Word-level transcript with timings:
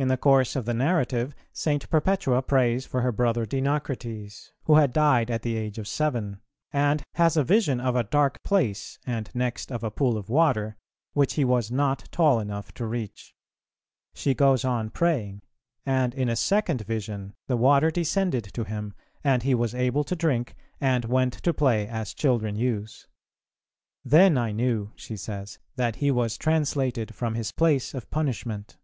In 0.00 0.06
the 0.06 0.16
course 0.16 0.54
of 0.54 0.64
the 0.64 0.74
narrative, 0.74 1.34
St. 1.52 1.90
Perpetua 1.90 2.40
prays 2.42 2.86
for 2.86 3.00
her 3.00 3.10
brother 3.10 3.44
Dinocrates, 3.44 4.52
who 4.62 4.76
had 4.76 4.92
died 4.92 5.28
at 5.28 5.42
the 5.42 5.56
age 5.56 5.76
of 5.76 5.88
seven; 5.88 6.40
and 6.72 7.02
has 7.14 7.36
a 7.36 7.42
vision 7.42 7.80
of 7.80 7.96
a 7.96 8.04
dark 8.04 8.40
place, 8.44 9.00
and 9.08 9.28
next 9.34 9.72
of 9.72 9.82
a 9.82 9.90
pool 9.90 10.16
of 10.16 10.28
water, 10.28 10.76
which 11.14 11.34
he 11.34 11.44
was 11.44 11.72
not 11.72 12.04
tall 12.12 12.38
enough 12.38 12.72
to 12.74 12.86
reach. 12.86 13.34
She 14.14 14.34
goes 14.34 14.64
on 14.64 14.90
praying; 14.90 15.42
and 15.84 16.14
in 16.14 16.28
a 16.28 16.36
second 16.36 16.82
vision 16.82 17.34
the 17.48 17.56
water 17.56 17.90
descended 17.90 18.44
to 18.54 18.62
him, 18.62 18.94
and 19.24 19.42
he 19.42 19.52
was 19.52 19.74
able 19.74 20.04
to 20.04 20.14
drink, 20.14 20.54
and 20.80 21.06
went 21.06 21.32
to 21.42 21.52
play 21.52 21.88
as 21.88 22.14
children 22.14 22.54
use. 22.54 23.08
"Then 24.04 24.38
I 24.38 24.52
knew," 24.52 24.92
she 24.94 25.16
says, 25.16 25.58
"that 25.74 25.96
he 25.96 26.12
was 26.12 26.38
translated 26.38 27.16
from 27.16 27.34
his 27.34 27.50
place 27.50 27.94
of 27.94 28.08
punishment." 28.12 28.76